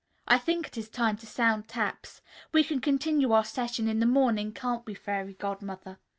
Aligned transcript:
"I 0.27 0.39
think 0.39 0.65
it 0.65 0.79
is 0.79 0.89
time 0.89 1.15
to 1.17 1.27
sound 1.27 1.67
taps. 1.67 2.23
We 2.51 2.63
can 2.63 2.81
continue 2.81 3.33
our 3.33 3.43
session 3.45 3.87
in 3.87 3.99
the 3.99 4.07
morning, 4.07 4.51
can't 4.51 4.83
we, 4.87 4.95
Fairy 4.95 5.33
Godmother?" 5.35 5.99